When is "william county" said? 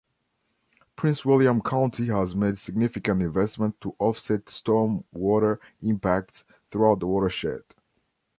1.25-2.07